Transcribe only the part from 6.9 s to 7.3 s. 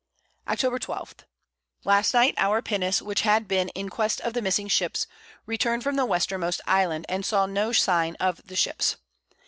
and